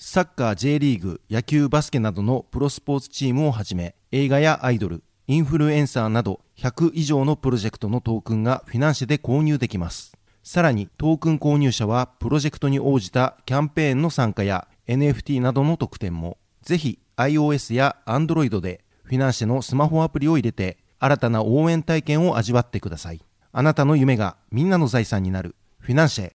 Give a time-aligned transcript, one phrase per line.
[0.00, 10.16] サッカー J リーグ野球バスケなどのプロスポーツチームをはじめ映画やアイドルインフルエンサーなど100以上のプロジェクトのトークンがフィナンシェで購入できます。
[10.44, 23.20] さらにトークン購入者はプロジェクトに応じたキャンペーンの参加や NFT などの特典もぜひ iOS や Android でフィナンシェのスマホアプリを入れて新たな応援体験を味わってください。
[23.50, 26.30] あなたの夢がみんなの財産になるフィナンシェ。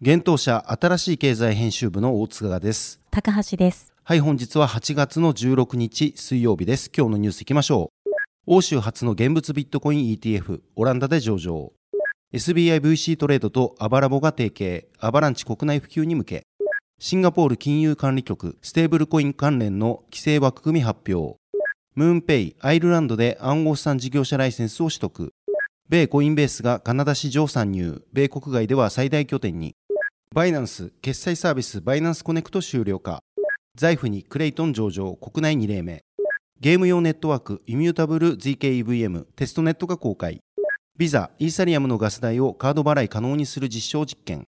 [0.00, 2.99] 現当社新しい経済編集部の大塚です。
[3.12, 3.92] 高橋です。
[4.04, 6.92] はい、本日は8月の16日水曜日です。
[6.96, 8.10] 今日のニュースいきましょう。
[8.46, 11.72] 欧州初の現物ビットコイン ETF、オランダで上場。
[12.32, 16.46] SBIVC トレードとアバラボが提携、アバランチ国内普及に向け。
[17.00, 21.36] シンガポール金融管理局、ステーブルコイン関連の規制枠組み発表。
[21.96, 25.32] ムーンペイ、アイルランドで暗号資産事業者ライセンスを取得。
[25.88, 29.74] 米コインベースがカナダ市場参入、米国外では最大拠点に。
[30.32, 33.24] バイナンス、決済サービスバイナンスコネクト終了か。
[33.74, 36.04] Zaif にクレイトン上場、国内2例目。
[36.60, 40.38] ゲーム用ネットワークイミュータブル ZKEVM テストネットが公開。
[40.96, 44.44] ビザ、イーサリアムのガス代をカード払い可能にする実証実験。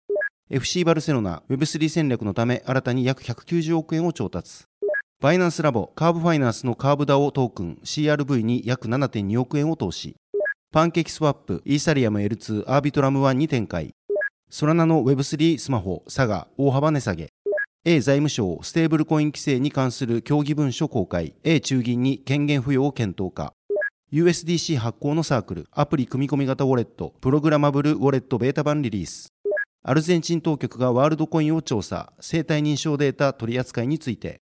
[0.49, 4.63] FC バルセロナ Web3 戦略のため新たに約190億円を調達。
[5.21, 10.15] バイナンスラボカーブファイナンスのカーブダオトークン CRV に約7.2億円を投資。
[10.71, 13.93] パンケーキスワップイーサリアム L2 アービトラム1に展開。
[14.49, 17.33] ソラナの Web3 スマホサガ大幅値下げ。
[17.83, 21.33] A 財務省ステーブルコイン規制に関する協議文書公開。
[21.43, 23.51] A 中銀に権限付与を検討か。
[24.13, 29.27] USDC 発行のサークルアプリ組み込み型ウォレットプログラマブルウォレットベータ版リリース。
[29.83, 32.13] アルゼンチン当局がワールドコインを調査。
[32.21, 34.39] 生体認証データ取り扱いについて。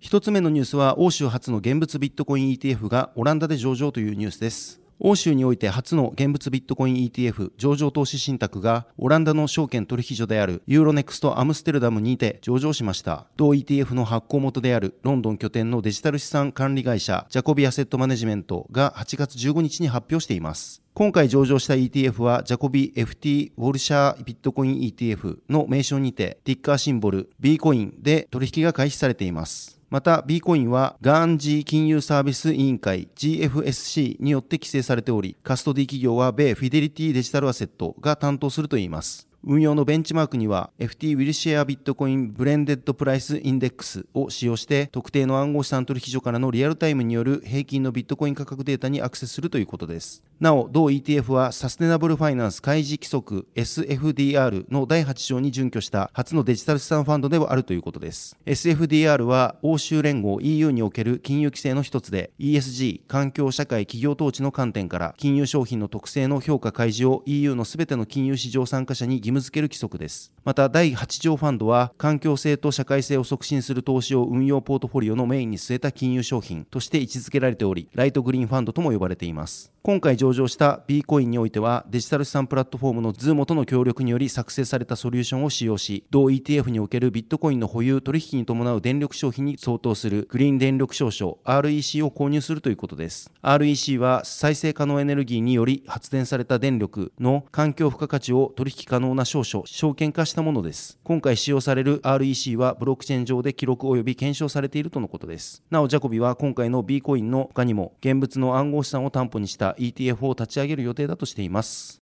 [0.00, 4.81] 一つ目のニュースは欧州初の現物ビットコイン ETF がオランダで上場というニュースです。
[5.04, 13.26] 欧州において初の現物ビットコイン ETF 上場投資信託がオランダの証券取引所であるユーロネクストアムステルダムにて上場しました。
[13.36, 20.84] 同 ETF の発行元であるロンドン拠点のデジタル資産管理会社ジャコビアセットマネジメントが8月15日に発表しています。
[20.94, 29.81] 今回上場した ETF はジャコビ FT ウィルシャービットコイン ETF の名称にてティッカーシンボル B コインで取引が開始されています。
[29.92, 39.28] また B コインはガーンジー金融サービス委員会 GFSC によって規制されており、カストディ企業は米フィデリティデジタルアセットが担当するといいます。
[39.44, 50.22] 運用のベンチマークには FT ウィルシャービットコインブレンデッドプライスインデックスを使用して特定の暗号資産取引所からのリアルタイムによる平均のビットコイン価格データにアクセスするということです。
[50.38, 58.36] なお、同 ETF はサステナブルファイナンス開示規則 SFDR の第8条に準拠した初のデジタル資産ファンドではあるということです。
[58.46, 70.32] SFDR は欧州連合 EU における金融規制の一つで ESG 環境社会企業統治の観点から金融商品の特性の評価開示を EU のすべての金融市場参加者に義務付ける規則です。
[70.44, 79.72] また、第8条ファンドは、環境性と社会性を促進する投資を運用ポートフォリオのメインに据えた金融商品として位置づけられており、ライトグリーンファンドとも呼ばれています。
[79.84, 93.32] 今回上場した B コインにおいては、デジタル資産プラットフォームのズーモとの協力により作成されたソリューションを使用し、同 ETF におけるビットコインの保有取引に伴う電力消費に相当するグリーン電力証書 REC を購入するということです。
[93.42, 101.00] REC は再生可能エネルギーにより発電された電力の環境付加価値を取引可能な証書、証券化したものです。
[101.02, 105.64] 今回使用される REC はブロックチェーン上で記録及び検証されているとのことです。
[105.70, 112.01] なお、ジャコビは今回の B コインの他にも現物の暗号資産を担保にした ETF を立ち上げる予定だとしています。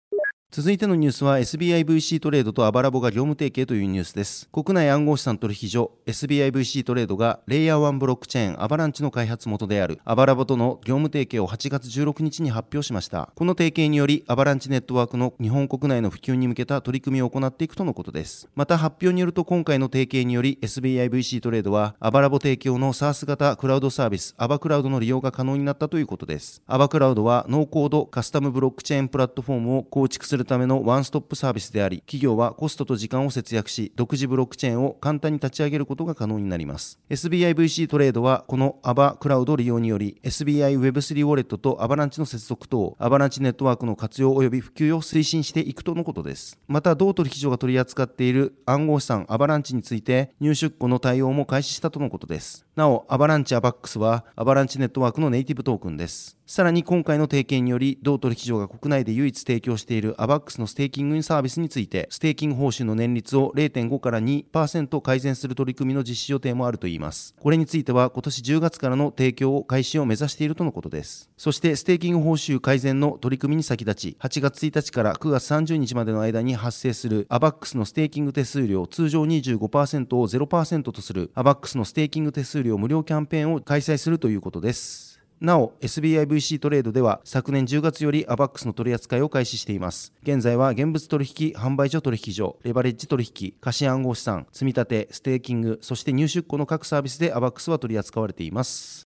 [0.50, 4.48] 続いてのニュースは SBIVC トレードとアバラボが業務提携というニュースです。
[4.50, 13.30] 国内暗号資産取引所 SBIVC トレードがレイヤー1ブロックチェーンアバランチの開発元であるアバラボとの業務提携を8月16日に発表しました。
[13.34, 18.48] この提携によりアバランチネットワークの日本国内の普及に向けた取り組みを行っていくとのことです。
[18.54, 26.62] また発表によると今回の提携により SBIVC トレードはアバラボ提供の SARS 型クラウドサービスアバクラウドの利用が可能になったということです。
[26.66, 36.98] アバクラウドはノーコードカスタムブロックチェーンプラットフォームを構築するるためのワンストップサービスであり、企業はコストと時間を節約し、独自ブロックチェーンを簡単に立ち上げることが可能になります。
[37.10, 46.58] SBIVC トレードは、このアバクラウド利用により、SBI Web3 ウォレットとアバランチの接続等、アバランチネットワークの活用及び普及を推進していくとのことです。
[46.68, 52.64] また、同取引所が取り扱っている暗号資産アバランチについて、入出庫の対応も開始したとのことです。
[52.78, 56.38] なお、アバランチアバックスは、アバランチネットワークのネイティブトークンです。
[56.46, 67.34] さらに今回の提携により、同取引所が国内で唯一提供しているアバックスのステーキングサービスについて、ステーキング報酬の年率を0.5から2%改善する取り組みの実施予定もあるといいます。
[67.38, 71.28] これについては今年10月からの提供を開始を目指しているとのことです。
[71.36, 85.08] そして、ステーキング報酬改善の取り組みに先立ち、8月1日から9月30日までの間に発生するアバックスのステーキング手数料通常25%を0%とする AVAX のステーキング手数料無料キャンペーンを開催するということです。
[85.40, 90.12] なお、SBIVC トレードでは昨年10月より AVAX の取り扱いを開始しています。
[90.22, 99.07] 現在は現物取引販売所取引所、レバレッジ取引、貸暗号資産、積み立て、ステーキング、そして入出庫の各サービスで AVAX は取り扱われています。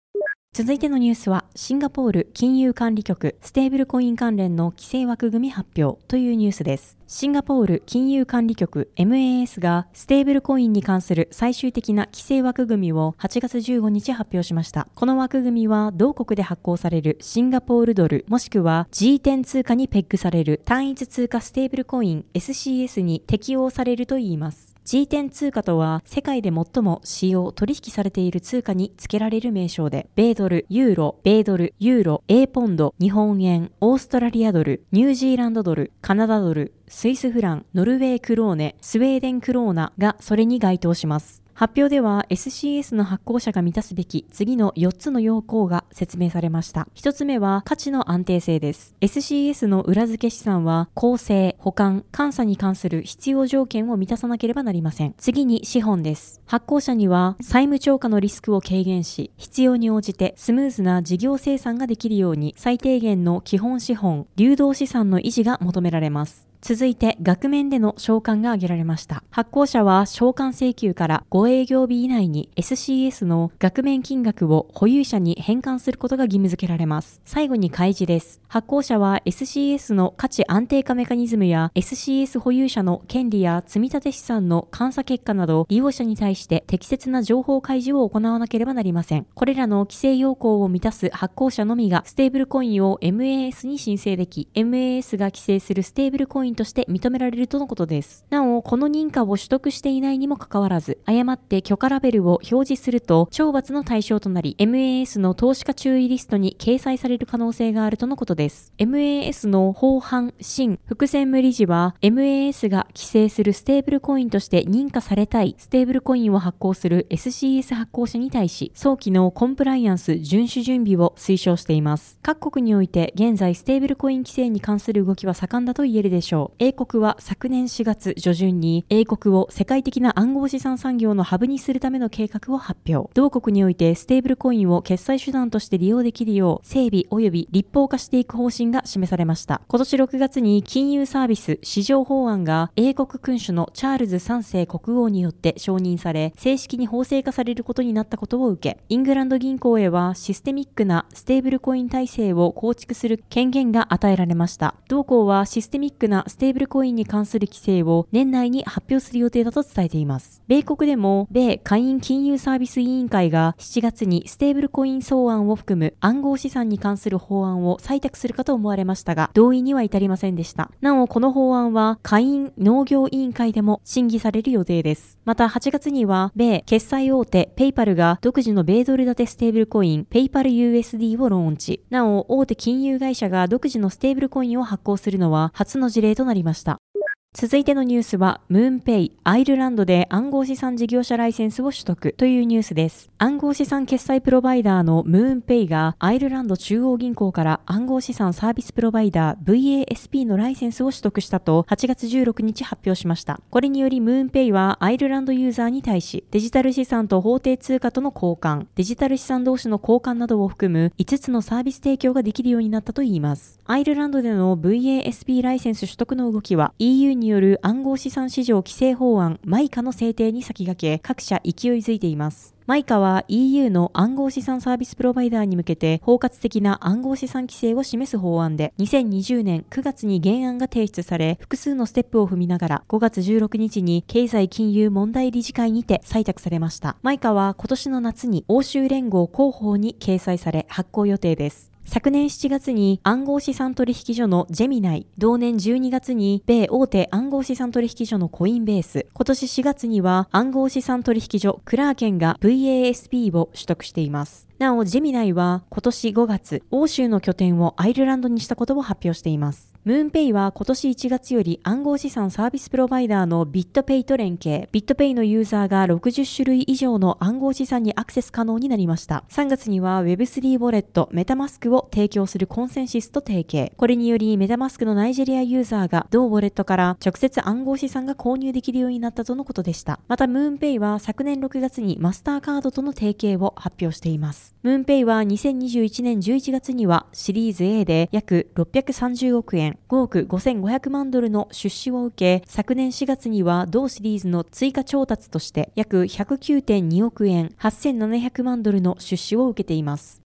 [0.53, 6.97] 続いてのニュースは、シンガポール金融管理局ステーブルコイン関連の規制枠組み発表というニュースです。
[7.07, 14.89] シンガポール金融管理局 MAS がステーブルコインに関する最終的な規制枠組みを8月15日発表しました。
[14.93, 24.70] この枠組みは同国で発行されるシンガポールドルもしくは G10 通貨にペッグされる単一通貨ステーブルコイン SCS に適用されるといいます。
[24.91, 41.41] G10 通貨とは世界で最も使用、取引されている通貨に付けられる名称で、米ドル、ユーロ、米ドル、ユーロ、A ポンド、日本円、オーストラリアドル、ニュージーランドドル、カナダドル、スイスフラン、ノルウェークローネ、スウェーデンクローナがそれに該当します。
[41.61, 46.87] 発表では SCS の発行者が満たすべき次の4つの要項が説明されました。
[46.95, 48.95] 1つ目は価値の安定性です。
[48.99, 55.13] SCS の裏付け資産は構成、保管、監査に関する必要条件を満たさなければなりません。
[55.19, 56.41] 次に資本です。
[56.47, 66.50] 発行者には債務超過のリスクを軽減し、必要に応じてスムーズな事業生産ができるように最低限の基本資本、流動資産の維持が求められます。
[66.61, 69.23] 続いて、額面での償還が挙げられました。
[69.31, 77.19] 発行者は償還請求から5営業日以内に SCS の額面金額を保有者に返還することが義務付けられます。
[77.25, 78.39] 最後に開示です。
[78.47, 89.25] 発行者は SCS の価値安定化メカニズムや SCS 保有者の権利や積立資産の監査結果など利用者に対して適切な情報開示を行わなければなりません。
[89.33, 98.25] これらの規制要項を満たす発行者のみがステーブルコインを MAS に申請でき、MAS が規制するステーブルコインンとして認められるとのことです。
[98.29, 108.73] なお、この認可を取得していないにもかかわらず、誤って許可ラベルを表示すると、懲罰の対象となり、MAS の投資家注意リストに掲載される可能性があるとのことです。
[108.77, 122.19] MAS のホー・ハーン・シン副専務理事は、MAS が規制するステーブルコインとして認可されたいステーブルコインを発行する SCS 発行者に対し、早期のコンプライアンス遵守準備を推奨しています。
[122.21, 126.40] 各国において現在ステーブルコイン規制に関する動きは盛んだと言えるでしょう。
[126.59, 133.09] 英国は昨年4月上旬に英国を世界的な暗号資産産業のハブにするための計画を発表。
[133.13, 139.61] 同国においてステーブルコインを決済手段として利用できるよう整備及び立法化していく方針が示されました。
[139.67, 154.75] 今年6月に金融サービス市場法案が英国君主のチャールズ3世国王によって承認され、正式に法制化されることになったことを受け、イングランド銀行へはシステミックなステーブルコイン体制を構築する権限が与えられました。
[154.87, 160.41] 同行はシステミックなステーブルコインに関する規制を年内に発表する予定だと伝えています。
[160.47, 170.71] 米国でも、米下院金融サービス委員会が7月にステーブルコイン草案を含む暗号資産に関する法案を採択するかと思われましたが、同意には至りませんでした。
[170.79, 175.19] なお、この法案は下院農業委員会でも審議される予定です。
[175.25, 181.83] また8月には、米決済大手ペイパルが独自の米ドル建てステーブルコインペイパル USD をローンチ。
[181.89, 186.90] なお、大手金融会社が独自のステーブルコインを発行するのは初の事例ととなりました。
[187.33, 193.09] 続いてのニュースは、ムーンペイ、アイルランドで暗号資産事業者ライセンスを取得というニュースです。
[193.19, 203.39] 暗号資産決済プロバイダーのムーンペイがアイルランド中央銀行から暗号資産サービスプロバイダー VASP のライセンスを取得したと8月16日発表しました。
[203.49, 213.61] これによりムーンペイはアイルランドユーザーに対しデジタル資産と法定通貨との交換、デジタル資産同士の交換などを含む5つのサービス提供ができるようになったといいます。
[213.65, 222.53] アイルランドでの VASP ライセンス取得の動きは EU にによる暗号資産市場規制法案マイカの制定に先駆け各社勢いづいています。
[222.67, 236.97] マイカは EU の暗号資産サービスプロバイダーに向けて包括的な暗号資産規制を示す法案で2020年9月に原案が提出され複数のステップを踏みながら5月16日に経済金融問題理事会にて採択されました。
[237.01, 241.70] マイカは今年の夏に欧州連合広報に掲載され発行予定です。
[241.85, 254.50] 昨年7月に暗号資産取引所のジェミナイ、同年12月に米大手暗号資産取引所のコインベース、今年4月には暗号資産取引所クラーケンが VASP を取得しています。
[254.61, 259.71] なお、ジェミナイは今年5月、欧州の拠点をアイルランドにしたことを発表しています。
[259.85, 264.69] ムーンペイは今年1月より暗号資産サービスプロバイダーのビットペイと連携。
[264.71, 269.23] ビットペイのユーザーが60種類以上の暗号資産にアクセス可能になりました。
[269.29, 273.71] 3月には Web3 ウォレットメタマスクを提供するコンセンシスと提携。
[273.75, 279.99] これによりメタマスクのナイジェリアユーザーが同ウォレットから直接暗号資産が購入できるようになったとのことでした。
[280.07, 284.50] またムーンペイは昨年6月にマスターカードとの提携を発表しています。
[284.63, 300.20] ムーンペイは2021年11月にはシリーズ A で約630億円、5億5500万ドルの出資を受け、昨年4月には同シリーズの追加調達として約109.2億円、8700万ドルの出資を受けています。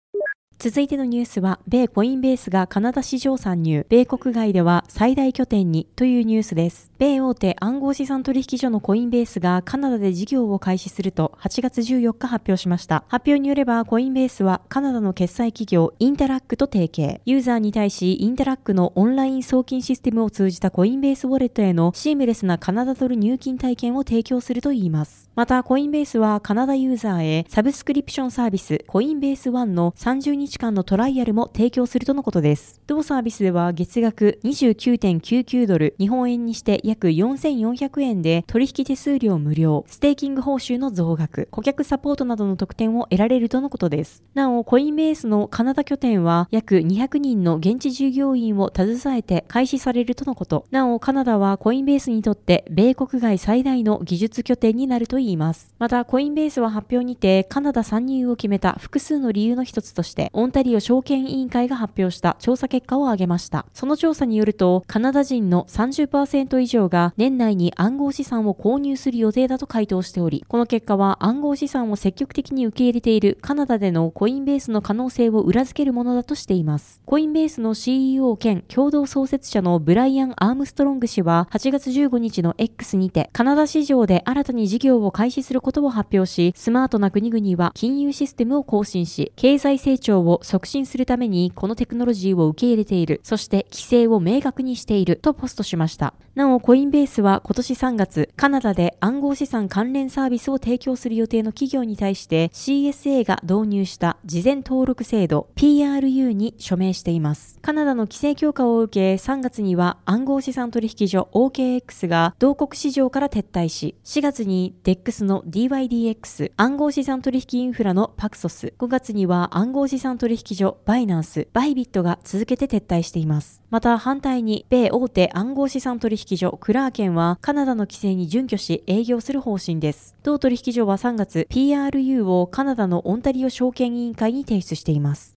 [0.57, 6.91] 続いてのニュースは、米コインベースがカナダ市場参入、米国外では最大拠点にというニュースです。
[6.97, 13.03] 米大手暗号資産取引所のコインベースがカナダで事業を開始すると8月14日発表しました。
[13.09, 17.21] 発表によれば、コインベースはカナダの決済企業インタラックと提携。
[17.25, 25.24] ユーザーに対し、インタラックのオンライン送金システムを通じたコインベースウォレットへのシームレスなカナダドル入金体験を提供するといいます。
[25.35, 32.79] また、コインベースはカナダユーザーへサブスクリプションサービスコインベース1の30日間のトライアルも提供するとのことです。
[32.87, 44.23] 同サービスでは月額29.99ドル、日本円にして約4400円で取引手数料無料、ステーキング報酬の増額、顧客サポートなどの特典を得られるとのことです。
[44.35, 50.65] なお、コインベースのカナダ拠点は約200人の現地従業員を携えて開始されるとのこと。
[50.71, 55.73] なお、カナダはコインベースにとって米国外最大の技術拠点になるといいます。
[55.79, 63.65] また、コインベースは発表にてカナダ参入を決めた複数の理由の一つとして、オンタリオ証券委員会が発表した調査結果を挙げました。
[63.73, 77.01] その調査によると、カナダ人の30%以上が年内に暗号資産を購入する予定だと回答しており、この結果は暗号資産を積極的に受け入れているカナダでのコインベースの可能性を裏付けるものだとしています。
[77.05, 93.21] コインベースの CEO 兼共同創設者のブライアン・アームストロング氏は8月15日の X にて、カナダ市場で新たに事業を開始することを発表し、スマートな国々は金融システムを更新し、経済成長を促進するためにこのテクノロジーを受け入れている。
[93.23, 96.15] そして規制を明確にしているとポストしました。
[96.35, 107.57] なお、コインベースは今年3月、カナダで暗号資産関連サービスを提供する予定の企業に対して CSA が導入した事前登録制度 PRU に署名しています。
[107.61, 123.61] カナダの規制強化を受け、3月には暗号資産取引所 OKX が同国市場から撤退し、4月に DEX の dYdX、暗号資産取引インフラのパクソス、5月には暗号資産取引所バイナンス、バイビットが続けて撤退しています。
[123.69, 130.15] また反対に、米大手暗号資産取引所クラーケンはカナダの規制に準拠し営業する方針です。
[130.23, 135.34] 同取引所は3月、PRU をカナダのオンタリオ証券委員会に提出しています。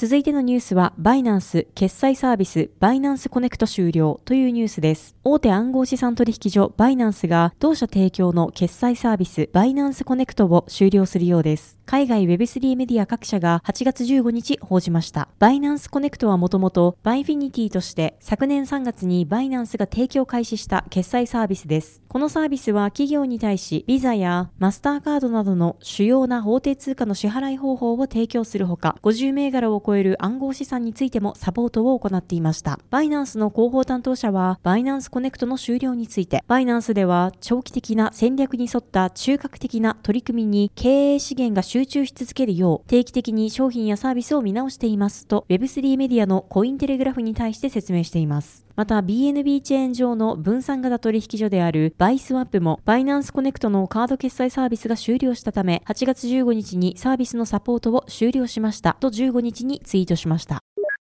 [0.00, 5.16] 続いてのニュースは、バイナンス決済サービスバイナンスコネクト終了というニュースです。
[5.24, 11.77] 大手暗号資産取引所バイナンスが同社提供の決済サービスバイナンスコネクトを終了するようです。
[11.90, 15.30] 海外 Web3 メディア各社が8月15日報じました。
[15.38, 22.02] バイナンスコネクトはもともとバイフィニティとして昨年3月にバイナンスが提供開始した決済サービスです。
[22.06, 32.78] このサービスは企業に対しビザやマスターカードなどの主要な法定通貨の支払い方法を提供するほか、50銘柄を超える暗号資産についてもサポートを行っていました。
[32.90, 48.66] バイナンスの広報担当者はバイナンスコネクトの終了について、バイナンスでは長期的な戦略に沿った中核的な取り組みに経営資源が集集中し続けるよう定期的に商品やサービスを見直していますと Web3 メディアのコインテレグラフに対して説明しています。
[48.74, 60.58] また BNB チェーン上の分散型取引所であるバイスワップもバイナンスコネクトのカード決済サービスが終了したため8月15日にサービスのサポートを終了しましたと15日にツイートしました。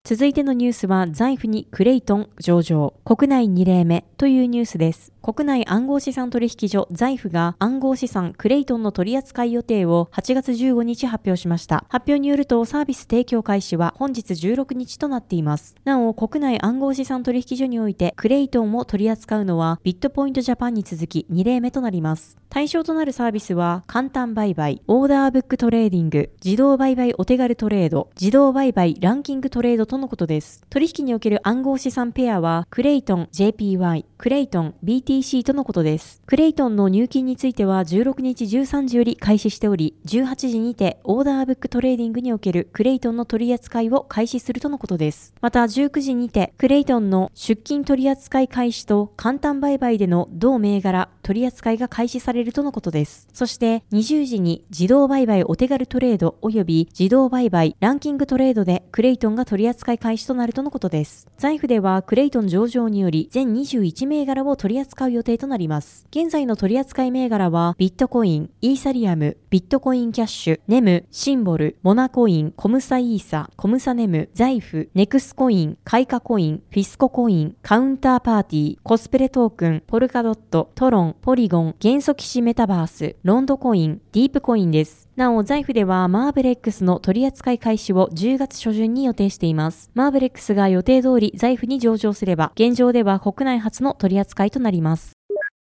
[0.04, 5.12] 続いてのニュースは Zaif にクレイトン上場国内2例目というニュースです。
[5.22, 11.84] 国内暗号資産取引所 Zaif が暗号資産クレイトンの取扱い予定を8月15日発表しました。
[11.88, 15.74] 発表によるとサービス提供開始は本日16日となっています。
[15.84, 22.38] なお、国内暗号資産取引所においてクレイトンを取り扱うのはビットポイントジャパンに続き2例目となります。
[22.48, 30.64] 対象となるサービスは簡単売買、オーダーブックトレーディング、自動売買お手軽トレード、自動売買ランキングトレードとのことです。
[30.70, 36.20] 取引における暗号資産ペアはクレイトン JPY、クレイトン BT BTC とのことです。
[36.26, 45.32] クレイトンの入金については16日13時より開始しており、18時にてオーダーブックトレーディングにおけるクレイトンの取り扱いを開始するとのことです。
[45.40, 53.28] また19時にてクレイトンの出金取扱い開始と簡単売買での同銘柄取扱いが開始されるとのことです。
[53.32, 61.26] そして20時に自動売買お手軽トレード及び自動売買ランキングトレードでクレイトンが取扱い開始となるとのことです。
[61.38, 66.06] Zaif ではクレイトン上場により全21銘柄を取り扱う予定となります。
[66.10, 85.07] 現在の取扱い銘柄は、ビットコイン、イーサリアム、ビットコインキャッシュ、ネム、シンボル、モナコイン、コムサイーサ、コムサネム、 Zaif、ネクスコイン、カイカコイン、フィスココイン、カウンターパーティー、コスプレトークン、ポルカドット、トロン、ポリゴン、元素騎士メタバース、ロンドコイン、ディープコインです。
[85.18, 89.90] なお、 Zaif ではマーブレックスの取扱い開始を10月初旬に予定しています。
[89.92, 95.14] マーブレックスが予定通り Zaif に上場すれば、現状では国内初の取扱いとなります。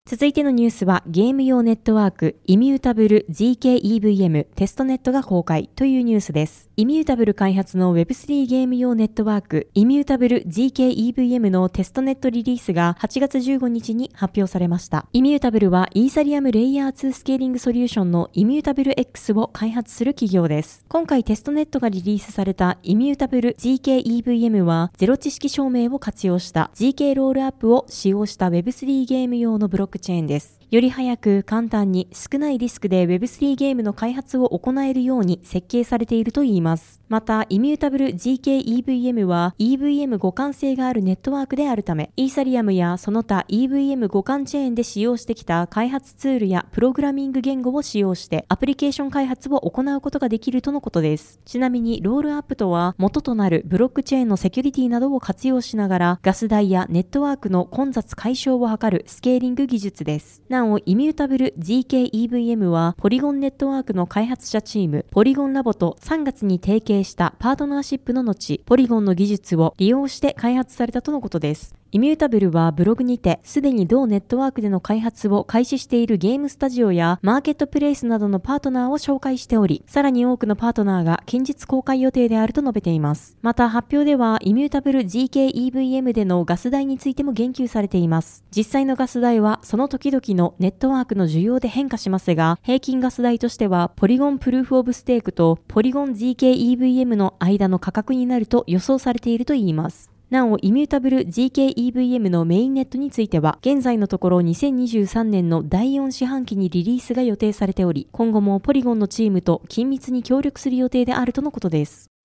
[0.07, 6.66] 続いてのニュースはゲーム用ネットワークイミュータブル ZKEVM テストネットが公開というニュースです。
[6.79, 15.07] イミュータブル開発の Web3 ゲーム用ネットワークイミュータブル ZKEVM のテストネットリリースが8月15日に発表されました。
[15.15, 20.85] イミュータブルはイーサリアムレイヤー2スケーリングソリューションのイミュータブル X を開発する企業です。
[20.91, 30.61] 今回テストネットがリリースされたイミュータブル ZKEVM はゼロ知識証明を活用した ZK ロールアップを使用した Web3 ゲーム用のブロックチェーンです。
[30.69, 37.01] より早く簡単に少ないリスクで Web3 ゲームの開発を行えるように設計されているといいます。
[37.09, 51.39] また、イミュータブル GKEVM は EVM 互換性があるネットワークであるため、イーサリアムやその他 EVM 互換チェーンで使用してきた開発ツールやプログラミング言語を使用してアプリケーション開発を行うことができるとのことです。
[51.45, 60.43] ちなみに、ロールアップとは元となるブロックチェーンのセキュリティなどを活用しながらガス代やネットワークの混雑解消を図るスケーリング技術です。
[60.49, 71.75] なお、イミュータブル GKEVM は、ポリゴンネットワークの開発者チーム、ポリゴンラボと3月に提携したパートナーシップの後、ポリゴンの技術を利用して開発されたとのことです。
[71.93, 83.37] イミュータブルはブログにて、すでに同ネットワークでの開発を開始しているゲームスタジオやマーケットプレイスなどのパートナーを紹介しており、さらに多くのパートナーが近日公開予定であると述べています。
[83.41, 88.45] また発表では、イミュータブル GKEVM でのガス代についても言及されています。
[88.55, 100.16] 実際のガス代は、その時々のネットワークの需要で変化しますが、平均ガス代としては、ポリゴンプルーフオブステークとポリゴン GKEVM の間の価格になると予想されているといいます。
[100.29, 112.16] なお、イミュータブル GKEVM のメインネットについては、現在のところ2023年の第4四半期にリリースが予定されており、今後もポリゴンのチームと緊密に協力する予定であるとのことです。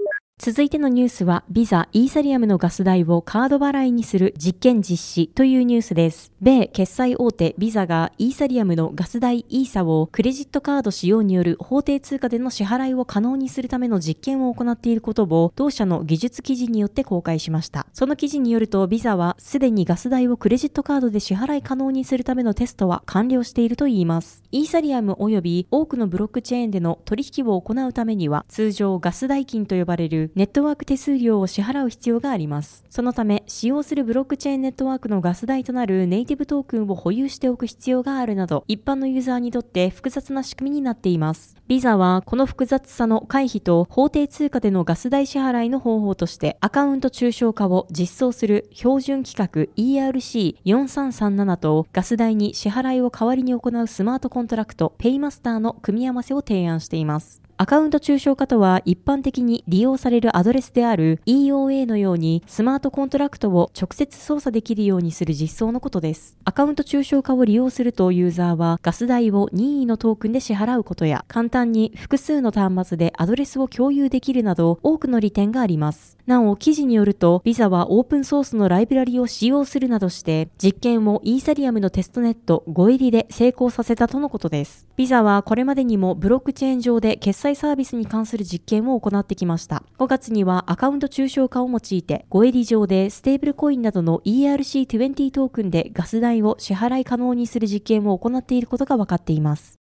[0.44, 6.34] 続いてのニュースは、ビザ、イーサリアムのガス代をカード払いにする実験実施というニュースです。
[6.42, 17.86] 米決済大手ビザがイーサリアムのガス代イーサをクレジットカード使用による法定通貨での支払いを可能にするための実験を行っていることを同社の技術記事によって公開しました。
[17.94, 24.42] その記事によるとビザはすでにガス代をクレジットカードで支払い可能にするためのテストは完了しているといいます。
[24.52, 32.86] イーサリアム及び多くのブロックチェーンでの取引を行うためには通常ガス代金と呼ばれるネットワーク手数料を支払う必要があります。
[32.90, 41.58] そのため、使用するブロックチェーンネットワークのガス代となるネイティブトークンを保有しておく必要があるなど、一般のユーザーにとって複雑な仕組みになっています。
[41.68, 57.41] ビザは、この複雑さの回避と法定通貨でのガス代支払いの方法として、アカウント抽象化を実装する標準規格 ERC4337 とガス代に支払いを代わりに行うスマートコントラクトペイマスターの組み合わせを提案しています。
[57.62, 66.36] アカウント抽象化とは一般的に利用されるアドレスである EOA のようにスマートコントラクトを直接操作できるようにする実装のことです。
[66.44, 76.18] アカウント抽象化を利用するとユーザーはガス代を任意のトークンで支払うことや簡単に複数の端末でアドレスを共有できるなど多くの利点があります。
[76.32, 84.88] なお、記事によると、ビザはオープンソースのライブラリを使用するなどして、実験をイーサリアムのテストネット5入りで成功させたとのことです。
[84.96, 89.84] ビザはこれまでにもブロックチェーン上で決済サービスに関する実験を行ってきました。
[90.00, 99.81] 5月にはアカウント抽象化を用いて、5入り上でステーブルコインなどの ERC20 トークンでガス代を支払い可能にする実験を行っていることが分かっています。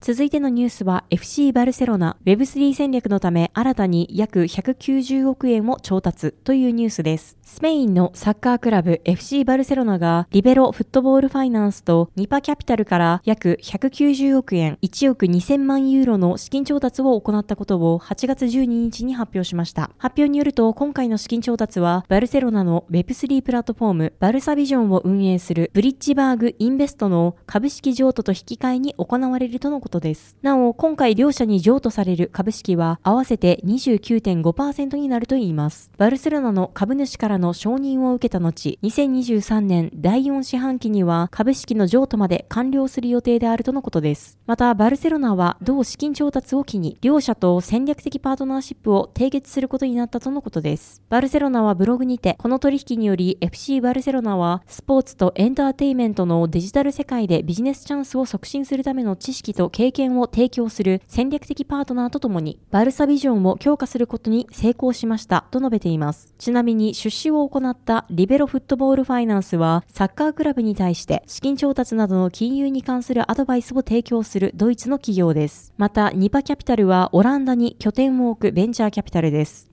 [0.00, 7.36] 続いてのニュースは FC バルセロナ Web3 戦略のため新たに約190億円を調達というニュースです。
[7.52, 19.90] スペインのサッカークラブ FC バルセロナがリベロフットボールファイナンスとニパキャピタルから約190億円1億2000万ユーロの資金調達を行ったことを8月12日に発表しました。
[19.98, 30.36] 発表によると今回の資金調達はバルセロナの Web3 プラットフォームバルサビジョンを運営するブリッジバーグインベストの株式譲渡と引き換えに行われるとのことです。
[30.40, 35.90] なお今回両社に譲渡される株式は合わせて29.5%になるといいます。
[35.98, 44.38] バルセロナの株主からの承認を受けた後、2023年第4四半期には株式の譲渡まで完了する予定であるとのことです。
[44.46, 51.02] また、バルセロナは同資金調達を機に、両社と戦略的パートナーシップを締結することになったとのことです。
[51.08, 66.34] バルセロナはブログにて、この取引により FC バルセロナは、スポーツとエンターテイメントのデジタル世界でビジネスチャンスを促進するための知識と経験を提供する戦略的パートナーとともに、バルサビジョンを強化することに成功しましたと述べています。
[66.38, 75.72] ちなみに出資を行ったリベロフットボールファイナンスは、サッカークラブに対して資金調達などの金融に関するアドバイスを提供するドイツの企業です。
[75.76, 79.69] また、ニパキャピタルはオランダに拠点を置くベンチャーキャピタルです。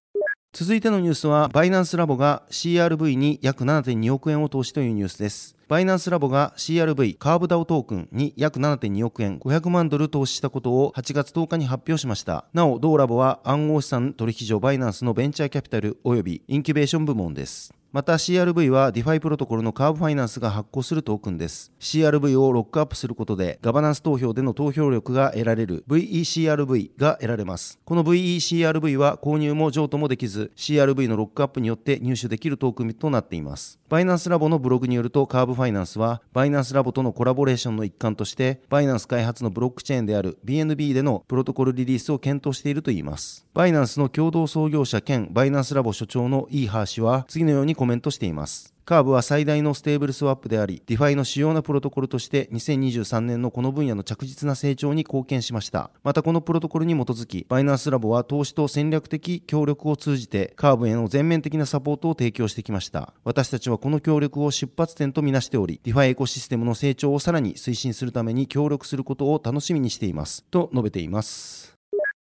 [0.54, 5.56] 続いてのニュースは、バイナンスラボが CRV に約7.2億円を投資というニュースです。
[5.68, 12.46] バイナンスラボが CRV カーブダオトークンに約7.2億円500万ドル投資したことを8月10日に発表しました。
[12.54, 17.74] なお、同ラボは暗号資産取引所バイナンスのベンチャーキャピタル及びインキュベーション部門です。
[17.98, 21.72] また CRV は DeFi プロトコルのカーブファイナンスが発行するトークンです。
[21.80, 27.80] CRV をロックアップすることでガバナンス投票での投票力が得られる VECRV が得られます。
[27.84, 33.80] この VECRV は購入も譲渡もできず CRV のロックアップによって入手できるトークンとなっています。
[33.90, 43.48] バイナンスラボのブログによるとカーブファイナンスはバイナンスラボとのコラボレーションの一環としてバイナンス開発のブロックチェーンである BNB でのプロトコルリリースを検討しているといいます。
[43.56, 48.78] バイナンスの共同創業者兼バイナンスラボ所長のイーハー氏は次のようにコメントメントしています。
[48.88, 55.92] カーブは最大のステーブルスワップであり、DeFi の主要なプロトコルとして2023年のこの分野の着実な成長に貢献しました。
[56.04, 63.14] またこのプロトコルに基づき、バイナンスラボは投資と戦略的協力を通じて、カーブへの全面的なサポートを提供してきました。
[63.26, 70.46] 私たちはこの協力を出発点とみなしており、DeFi エコシステムの成長をさらに推進するために協力することを楽しみにしています。
[70.46, 71.77] と述べています。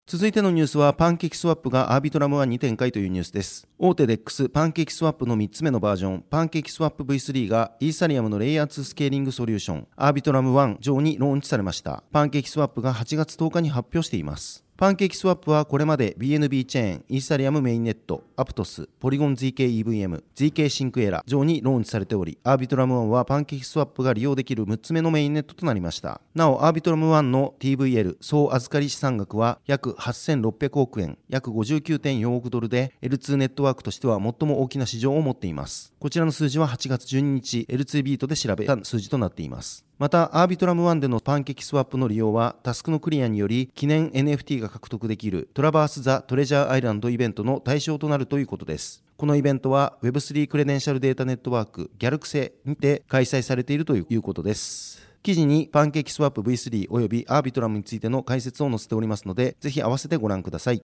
[0.06, 3.70] 続いてのニュースはパンケーキスワップがアービトラム1に展開というニュースです。
[3.80, 12.04] 大手 DEX パンケーキスワップの3つ目のバージョンパンケーキスワップ V3 がイーサリアムのレイヤー2スケーリングソリューションアービトラム1上にローンチされました。
[12.12, 14.63] パンケーキスワップが8月10日に発表しています。
[14.76, 26.22] パンケーキスワップはこれまで BNB チェーン、イーサリアムメインネット、アプトス、ポリゴン ZKEVM、ZK シンクエラ上にローンチされており、アービトラム1はパンケーキスワップが利用できる6つ目のメインネットとなりました。
[26.34, 35.94] なお、アービトラム1の TVL 総預かり資産額は約8600億円、約59.4億ドルで L2 ネットワークとしては最も大きな市場を持っています。
[36.00, 39.86] こちらの数字は8月12日 L2 ビートで調べた数字となっています。
[40.04, 49.02] また、アービトラム1でのパンケーキスワップの利用は、タスクのクリアにより記念 NFT が獲得できるトラバース・ザ・トレジャー・アイランドイベントの対象となるということです。
[49.16, 55.02] このイベントは Web3 クレデンシャルデータネットワークギャルクセにて開催されているということです。
[55.22, 60.82] 記事にパンケーキスワップ V3 およびアービトラムについての解説を載せておりますので、ぜひ合わせてご覧ください。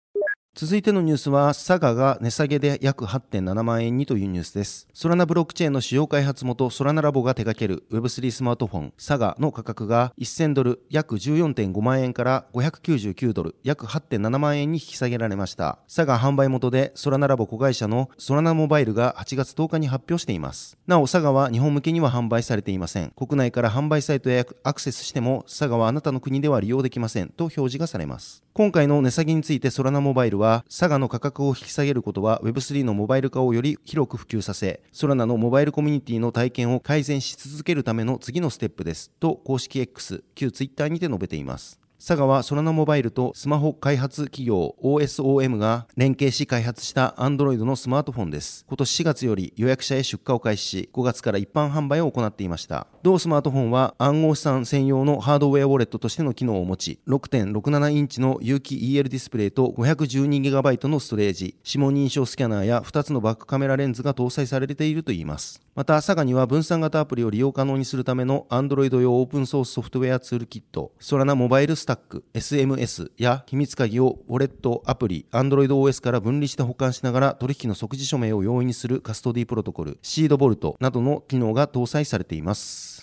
[0.55, 4.89] 続いてのニュースは、サガが値下げで約8.7万円にというニュースです。
[4.93, 15.79] ソラナブロックチェーンの主要開発元ソラナラボが手掛ける Web3 スマートフォンサガの価格が1000ドル約14.5万円から599ドル約8.7万円に引き下げられました。
[15.87, 20.77] サガ販売元でソラナラボ子会社のソラナモバイルが8月10日に発表しています。
[20.87, 23.11] なお、サガは日本向けには販売されていません。
[23.11, 28.43] 国内から販売サイトへアクセスしても、サガはあなたの国では利用できませんと表示がされます。
[28.53, 41.78] 今回の値下げについてソラナモバイルは、サガの価格を引き下げることは Web3 のモバイル化をより広く普及させ、ソラナのモバイルコミュニティの体験を改善し続けるための次のステップですと公式 X、旧 Twitter にて述べています。
[41.99, 48.65] 佐賀はソラナモバイルとスマホ開発企業 OSOM が連携し開発した Android のスマートフォンです。
[48.69, 52.87] 今年4月より予約者へ出荷を開始し、5月から一般販売を行っていました。
[53.03, 65.61] 同スマートフォンは暗号資産専用のハードウェアウォレットとしての機能を持ち、6.67インチの有機 EL ディスプレイと 512GB のストレージ、指紋認証スキャナーや2つのバックカメラレンズが搭載されているといいます。
[65.75, 82.98] また、サガには分散型アプリを利用可能にするための Android 用オープンソースソフトウェアツールキット、ソラナモバイルスタック、SMS や秘密鍵をウォレットアプリ、Android OS から分離して保管しながら取引の即時署名を容易にするカストディプロトコル、シードボルトなどの機能が搭載されています。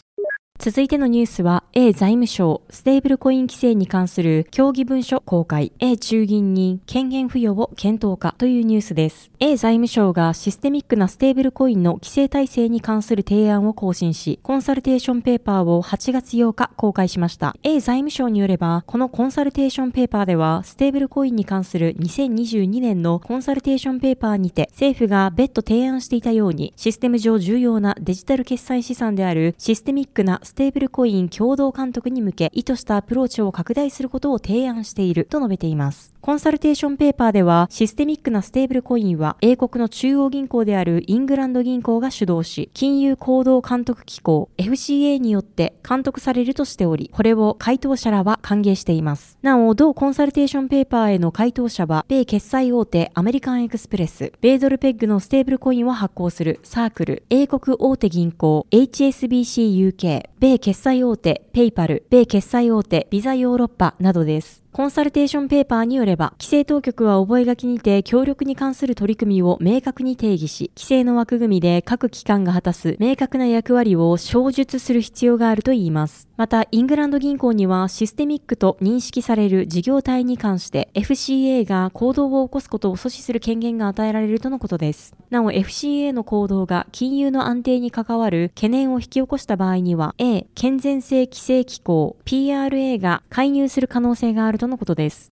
[0.58, 9.30] 続いてのニュースは、A 財務省、ステーブルコイン規制に関する協議文書公開、A 中銀に権限付与を検討かというニュースです。
[9.38, 17.54] A 財務省がシステミックなステーブルコインの規制体制に関する提案を更新し、コンサルテーションペーパーを8月8日公開しました。
[17.62, 36.14] A 財務省によれば、このコンサルテーションペーパーでは、ステーブルコインに関する2022年のコンサルテーションペーパーにて、政府が別途提案していたように、システム上重要なデジタル決済資産であるシステミックなステーブルコイン共同監督に向け、意図したアプローチを拡大することを提案していると述べています。
[36.20, 49.38] コンサルテーションペーパーでは、システミックなステーブルコインは、英国の中央銀行であるイングランド銀行が主導し、金融行動監督機構 FCA によって監督されるとしており、これを回答者らは歓迎しています。
[49.42, 64.65] なお、同コンサルテーションペーパーへの回答者は、米決済大手アメリカンエクスプレス、米ドルペッグのステーブルコインを発行するサークル、英国大手銀行 HSBC UK、米決済大手ペイパル、米決済大手ビザヨーロッパなどです。
[64.76, 76.28] コンサルテーションペーパーによれば、規制当局は覚書にて協力に関する取り組みを明確に定義し、規制の枠組みで各機関が果たす明確な役割を詳述する必要があるといいます。
[76.36, 85.14] また、イングランド銀行にはシステミックと認識される事業体に関して FCA が行動を起こすことを阻止する権限が与えられるとのことです。
[85.30, 95.32] なお FCA の行動が金融の安定に関わる懸念を引き起こした場合には A、健全性規制機構 PRA が介入する可能性があるととのことです。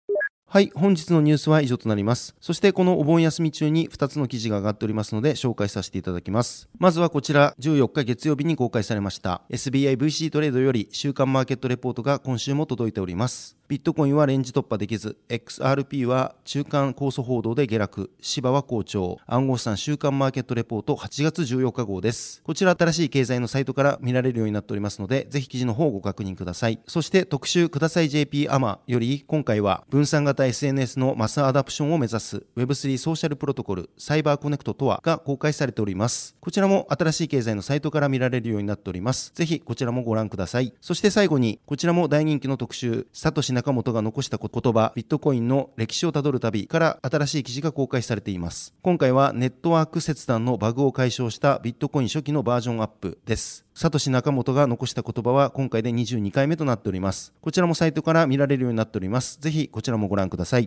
[0.47, 2.35] はい、本日のニュースは以上となります。
[2.41, 6.69] そしてこのお盆休み中に2つの記事が上がっておりますので紹介させていただきます。
[6.81, 13.60] まずはこちら、14日月曜日に公開されました SBIVC トレードより週間マーケットレポートが今週も届いております。
[13.71, 22.43] ビットコインはレンジ突破できず、XRP は中間高速報道で下落、シバは好調、暗号資産週間マーケットレポート8月14日号です。
[22.43, 26.81] こちら新しい経済のサイトから見られるようになっておりますので、ぜひ記事の方をご確認ください。
[26.89, 36.35] そして特集ください JP アマより、今回は分散型 SNS のマスアダプションを目指す Web3 ソーシャルプロトコル CyberConnect とはが公開されております。
[36.41, 39.31] こちらも新しい経済のサイトから見られるようになっております。
[39.37, 40.75] ぜひこちらもご覧ください。
[40.81, 48.75] そして最後に、こちらも大人気の特集、サトシ中本が残した言葉、ビットコインの歴史をたどる旅から新しい記事が公開されています。
[48.81, 53.67] 今回はネットワーク切断のバグを解消したビットコイン初期のバージョンアップです。
[53.75, 57.35] サトシ中本が残した言葉は今回で22回目となっております。
[57.43, 59.39] こちらもサイトから見られるようになっております。
[59.41, 60.67] ぜひこちらもご覧ください。